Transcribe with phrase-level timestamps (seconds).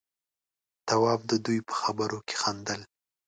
[0.87, 2.81] تواب د دوي په خبرو کې خندل.